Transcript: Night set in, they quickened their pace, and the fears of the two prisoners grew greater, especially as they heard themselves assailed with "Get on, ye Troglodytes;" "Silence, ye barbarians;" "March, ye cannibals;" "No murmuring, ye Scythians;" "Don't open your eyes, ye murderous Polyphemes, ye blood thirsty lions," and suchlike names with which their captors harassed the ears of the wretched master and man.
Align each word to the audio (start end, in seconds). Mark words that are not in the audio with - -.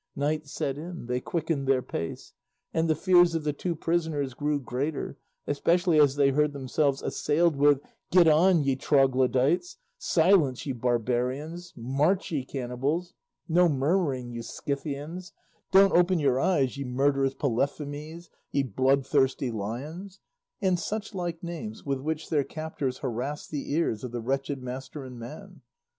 Night 0.15 0.47
set 0.47 0.79
in, 0.79 1.05
they 1.05 1.21
quickened 1.21 1.67
their 1.67 1.83
pace, 1.83 2.33
and 2.73 2.89
the 2.89 2.95
fears 2.95 3.35
of 3.35 3.43
the 3.43 3.53
two 3.53 3.75
prisoners 3.75 4.33
grew 4.33 4.59
greater, 4.59 5.15
especially 5.45 5.99
as 5.99 6.15
they 6.15 6.29
heard 6.31 6.53
themselves 6.53 7.03
assailed 7.03 7.55
with 7.55 7.79
"Get 8.09 8.27
on, 8.27 8.63
ye 8.63 8.75
Troglodytes;" 8.75 9.77
"Silence, 9.99 10.65
ye 10.65 10.73
barbarians;" 10.73 11.71
"March, 11.77 12.31
ye 12.31 12.43
cannibals;" 12.43 13.13
"No 13.47 13.69
murmuring, 13.69 14.31
ye 14.31 14.41
Scythians;" 14.41 15.33
"Don't 15.71 15.93
open 15.95 16.17
your 16.17 16.39
eyes, 16.39 16.79
ye 16.79 16.83
murderous 16.83 17.35
Polyphemes, 17.35 18.31
ye 18.51 18.63
blood 18.63 19.05
thirsty 19.05 19.51
lions," 19.51 20.19
and 20.63 20.79
suchlike 20.79 21.43
names 21.43 21.85
with 21.85 21.99
which 22.01 22.29
their 22.31 22.43
captors 22.43 22.97
harassed 22.97 23.51
the 23.51 23.71
ears 23.71 24.03
of 24.03 24.11
the 24.11 24.19
wretched 24.23 24.63
master 24.63 25.03
and 25.03 25.19
man. 25.19 25.61